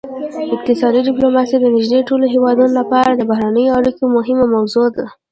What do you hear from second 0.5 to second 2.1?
اقتصادي ډیپلوماسي د نږدې